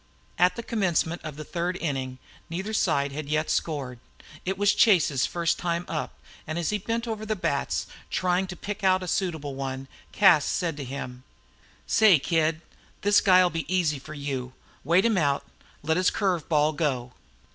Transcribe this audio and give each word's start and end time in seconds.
At 0.39 0.55
the 0.55 0.63
commencement 0.63 1.21
of 1.23 1.35
the 1.35 1.43
third 1.43 1.77
inning 1.77 2.17
neither 2.49 2.73
side 2.73 3.11
had 3.11 3.29
yet 3.29 3.51
scored. 3.51 3.99
It 4.45 4.57
was 4.57 4.73
Chase's 4.73 5.27
first 5.27 5.59
time 5.59 5.85
up, 5.87 6.17
and 6.47 6.57
as 6.57 6.71
he 6.71 6.79
bent 6.79 7.07
over 7.07 7.23
the 7.23 7.35
bats 7.35 7.85
trying 8.09 8.47
to 8.47 8.55
pick 8.55 8.83
out 8.83 9.03
a 9.03 9.07
suitable 9.07 9.53
one, 9.53 9.87
Cas 10.11 10.43
said 10.43 10.75
to 10.77 10.83
him: 10.83 11.21
"Say, 11.85 12.17
Kid, 12.17 12.61
this 13.01 13.21
guy 13.21 13.43
'll 13.43 13.51
be 13.51 13.71
easy 13.71 13.99
for 13.99 14.15
you. 14.15 14.53
Wait 14.83 15.05
him 15.05 15.19
out 15.19 15.45
now. 15.45 15.51
Let 15.89 15.97
his 15.97 16.09
curve 16.09 16.49
ball 16.49 16.73
go." 16.73 17.13